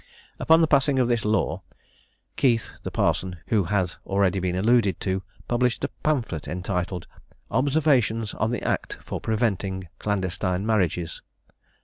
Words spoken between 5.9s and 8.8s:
pamphlet entitled, "Observations on the